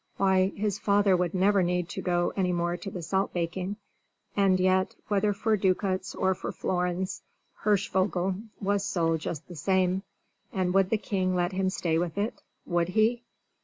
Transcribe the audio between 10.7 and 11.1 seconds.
would the